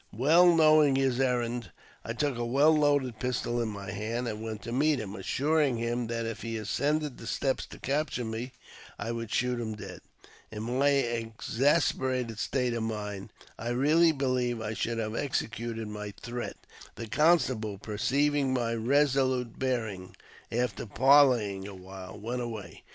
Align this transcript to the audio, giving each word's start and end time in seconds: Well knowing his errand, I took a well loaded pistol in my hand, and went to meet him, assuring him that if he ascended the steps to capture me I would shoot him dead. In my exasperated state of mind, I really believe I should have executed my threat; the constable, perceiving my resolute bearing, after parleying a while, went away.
Well 0.17 0.55
knowing 0.55 0.95
his 0.95 1.19
errand, 1.19 1.69
I 2.03 2.13
took 2.13 2.35
a 2.35 2.43
well 2.43 2.75
loaded 2.75 3.19
pistol 3.19 3.61
in 3.61 3.69
my 3.69 3.91
hand, 3.91 4.27
and 4.27 4.41
went 4.41 4.63
to 4.63 4.71
meet 4.71 4.99
him, 4.99 5.13
assuring 5.15 5.77
him 5.77 6.07
that 6.07 6.25
if 6.25 6.41
he 6.41 6.57
ascended 6.57 7.19
the 7.19 7.27
steps 7.27 7.67
to 7.67 7.77
capture 7.77 8.25
me 8.25 8.51
I 8.97 9.11
would 9.11 9.31
shoot 9.31 9.59
him 9.61 9.75
dead. 9.75 10.01
In 10.51 10.63
my 10.63 10.89
exasperated 10.89 12.39
state 12.39 12.73
of 12.73 12.81
mind, 12.81 13.31
I 13.59 13.69
really 13.69 14.11
believe 14.11 14.59
I 14.59 14.73
should 14.73 14.97
have 14.97 15.15
executed 15.15 15.87
my 15.87 16.15
threat; 16.19 16.57
the 16.95 17.05
constable, 17.05 17.77
perceiving 17.77 18.55
my 18.55 18.73
resolute 18.73 19.59
bearing, 19.59 20.15
after 20.51 20.87
parleying 20.87 21.67
a 21.67 21.75
while, 21.75 22.17
went 22.17 22.41
away. 22.41 22.81